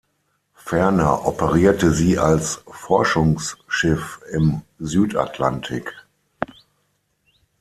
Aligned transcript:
Ferner 0.55 1.27
operierte 1.27 1.91
sie 1.93 2.17
als 2.17 2.63
Forschungsschiff 2.65 4.19
im 4.31 4.63
Südatlantik. 4.79 5.93